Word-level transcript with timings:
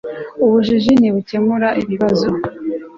ubujiji 0.45 0.91
ntibukemura 0.99 1.67
ikibazo 1.81 2.27